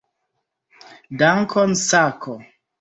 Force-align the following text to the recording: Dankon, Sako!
Dankon, 1.21 1.71
Sako! 1.87 2.39